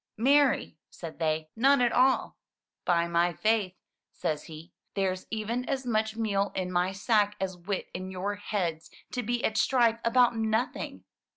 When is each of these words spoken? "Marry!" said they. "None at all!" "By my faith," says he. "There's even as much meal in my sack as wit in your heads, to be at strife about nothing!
"Marry!" 0.17 0.79
said 0.89 1.19
they. 1.19 1.51
"None 1.55 1.79
at 1.79 1.91
all!" 1.91 2.35
"By 2.85 3.07
my 3.07 3.33
faith," 3.33 3.75
says 4.11 4.45
he. 4.45 4.71
"There's 4.95 5.27
even 5.29 5.63
as 5.69 5.85
much 5.85 6.15
meal 6.15 6.51
in 6.55 6.71
my 6.71 6.91
sack 6.91 7.35
as 7.39 7.55
wit 7.55 7.87
in 7.93 8.09
your 8.09 8.33
heads, 8.33 8.89
to 9.11 9.21
be 9.21 9.43
at 9.45 9.57
strife 9.57 9.99
about 10.03 10.35
nothing! 10.35 11.03